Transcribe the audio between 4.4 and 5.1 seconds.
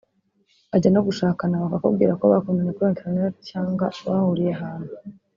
ahantu